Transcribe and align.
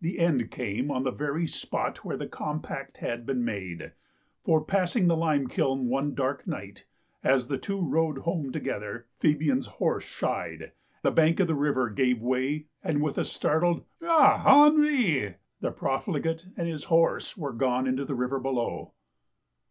The 0.00 0.18
end 0.18 0.50
came 0.50 0.90
on 0.90 1.02
the 1.04 1.10
very 1.10 1.46
spot 1.46 2.02
where 2.02 2.16
the 2.16 2.26
compact 2.26 2.96
had 3.04 3.26
been 3.26 3.44
made; 3.44 3.92
for, 4.42 4.64
passing 4.64 5.08
the 5.08 5.14
lime 5.14 5.46
kiln 5.46 5.88
one 5.90 6.14
dark 6.14 6.46
night, 6.46 6.86
as 7.22 7.48
the 7.48 7.58
two 7.58 7.78
rode 7.86 8.16
home 8.20 8.50
to 8.52 8.60
gether, 8.60 9.08
Fabian's 9.18 9.66
horse 9.66 10.04
shied, 10.04 10.72
the 11.02 11.10
bank 11.10 11.38
of 11.38 11.48
the 11.48 11.54
river 11.54 11.90
gave 11.90 12.22
way, 12.22 12.64
and 12.82 13.02
with 13.02 13.18
a 13.18 13.26
startled" 13.26 13.84
Ah, 14.02 14.38
Henri!" 14.42 15.34
the 15.60 15.70
profligate 15.70 16.46
and 16.56 16.66
his 16.66 16.84
horse 16.84 17.36
were 17.36 17.52
gone 17.52 17.86
into 17.86 18.06
the 18.06 18.14
river 18.14 18.40
below. 18.40 18.94